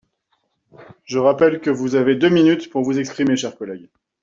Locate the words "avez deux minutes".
1.93-2.71